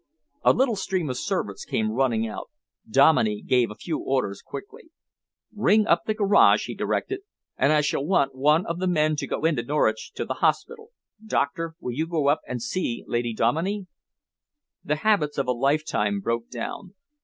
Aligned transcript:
A 0.41 0.51
little 0.51 0.75
stream 0.75 1.11
of 1.11 1.17
servants 1.19 1.63
came 1.63 1.91
running 1.91 2.25
out. 2.27 2.49
Dominey 2.89 3.43
gave 3.43 3.69
a 3.69 3.75
few 3.75 3.99
orders 3.99 4.41
quickly. 4.41 4.89
"Ring 5.55 5.85
up 5.85 6.05
the 6.07 6.15
garage," 6.15 6.65
he 6.65 6.73
directed, 6.73 7.19
"and 7.55 7.71
I 7.71 7.81
shall 7.81 8.03
want 8.03 8.33
one 8.33 8.65
of 8.65 8.79
the 8.79 8.87
men 8.87 9.15
to 9.17 9.27
go 9.27 9.45
into 9.45 9.61
Norwich 9.61 10.11
to 10.15 10.25
the 10.25 10.33
hospital. 10.41 10.89
Doctor, 11.23 11.75
will 11.79 11.93
you 11.93 12.07
go 12.07 12.29
up 12.29 12.41
and 12.47 12.63
see 12.63 13.03
Lady 13.05 13.35
Dominey?" 13.35 13.85
The 14.83 14.95
habits 15.05 15.37
of 15.37 15.45
a 15.45 15.51
lifetime 15.51 16.19
broke 16.19 16.49
down. 16.49 16.95